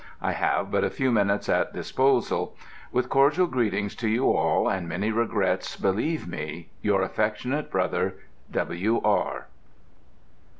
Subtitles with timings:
[0.19, 2.57] I have but a few minutes at disposal.
[2.91, 8.13] With cordial greetings to you all, and many regrets, believe me, your affectionate Bro.,
[8.49, 8.99] W.
[9.03, 9.45] R.